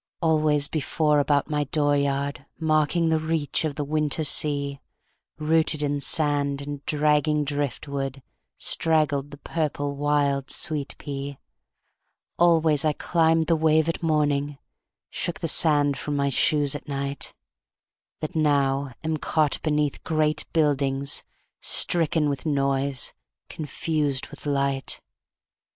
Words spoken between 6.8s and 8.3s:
dragging drift wood,